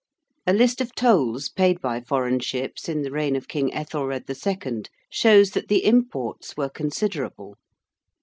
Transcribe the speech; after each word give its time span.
A 0.47 0.53
list 0.53 0.81
of 0.81 0.95
tolls 0.95 1.47
paid 1.47 1.79
by 1.79 2.01
foreign 2.01 2.39
ships 2.39 2.89
in 2.89 3.03
the 3.03 3.11
reign 3.11 3.35
of 3.35 3.47
King 3.47 3.71
Ethelred 3.71 4.27
II. 4.27 4.83
shows 5.11 5.51
that 5.51 5.67
the 5.67 5.85
imports 5.85 6.57
were 6.57 6.69
considerable. 6.69 7.55